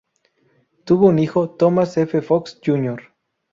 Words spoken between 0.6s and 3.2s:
Tuvo un hijo, Thomas F. Fox, Jr.